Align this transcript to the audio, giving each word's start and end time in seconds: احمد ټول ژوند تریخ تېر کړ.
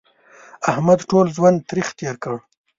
احمد 0.71 0.99
ټول 1.09 1.25
ژوند 1.35 1.57
تریخ 1.69 1.87
تېر 1.99 2.15
کړ. 2.23 2.35